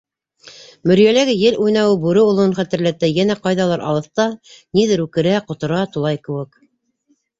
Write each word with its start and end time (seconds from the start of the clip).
Мөрйәләге 0.91 1.33
ел 1.41 1.59
уйнауы 1.65 1.99
бүре 2.07 2.23
олоуын 2.31 2.55
хәтерләтә, 2.61 3.11
йәнә 3.19 3.37
ҡайҙалыр 3.43 3.85
алыҫта 3.91 4.27
ниҙер 4.81 5.05
үкерә, 5.05 5.37
ҡотора, 5.53 5.83
тулай 5.99 6.23
кеүек... 6.29 6.63